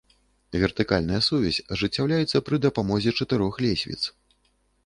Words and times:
Вертыкальная 0.61 1.19
сувязь 1.27 1.59
ажыццяўляецца 1.75 2.41
пры 2.47 2.61
дапамозе 2.65 3.15
чатырох 3.19 3.53
лесвіц. 3.67 4.01